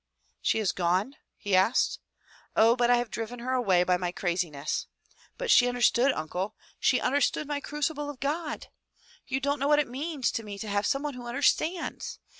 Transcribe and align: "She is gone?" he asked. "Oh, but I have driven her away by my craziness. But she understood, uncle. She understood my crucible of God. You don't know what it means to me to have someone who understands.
"She 0.41 0.57
is 0.57 0.71
gone?" 0.71 1.15
he 1.37 1.55
asked. 1.55 1.99
"Oh, 2.55 2.75
but 2.75 2.89
I 2.89 2.95
have 2.95 3.11
driven 3.11 3.37
her 3.37 3.53
away 3.53 3.83
by 3.83 3.97
my 3.97 4.11
craziness. 4.11 4.87
But 5.37 5.51
she 5.51 5.67
understood, 5.67 6.11
uncle. 6.13 6.55
She 6.79 6.99
understood 6.99 7.45
my 7.47 7.59
crucible 7.61 8.09
of 8.09 8.19
God. 8.19 8.69
You 9.27 9.39
don't 9.39 9.59
know 9.59 9.67
what 9.67 9.77
it 9.77 9.87
means 9.87 10.31
to 10.31 10.43
me 10.43 10.57
to 10.57 10.67
have 10.67 10.87
someone 10.87 11.13
who 11.13 11.27
understands. 11.27 12.17